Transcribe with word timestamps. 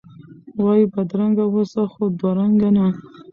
وایی 0.63 0.85
بدرنګه 0.93 1.45
اوسه، 1.51 1.81
خو 1.91 2.03
دوه 2.17 2.31
رنګه 2.37 2.69
نه! 2.75 2.85